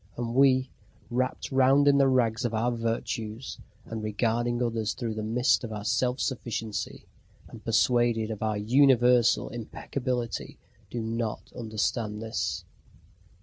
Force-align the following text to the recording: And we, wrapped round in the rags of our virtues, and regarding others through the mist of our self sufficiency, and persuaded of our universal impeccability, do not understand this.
And 0.17 0.33
we, 0.33 0.71
wrapped 1.11 1.51
round 1.51 1.87
in 1.87 1.99
the 1.99 2.07
rags 2.07 2.43
of 2.43 2.55
our 2.55 2.71
virtues, 2.71 3.59
and 3.85 4.01
regarding 4.03 4.59
others 4.59 4.95
through 4.95 5.13
the 5.13 5.21
mist 5.21 5.63
of 5.63 5.71
our 5.71 5.83
self 5.83 6.19
sufficiency, 6.19 7.05
and 7.47 7.63
persuaded 7.63 8.31
of 8.31 8.41
our 8.41 8.57
universal 8.57 9.49
impeccability, 9.49 10.57
do 10.89 11.01
not 11.01 11.51
understand 11.55 12.19
this. 12.19 12.65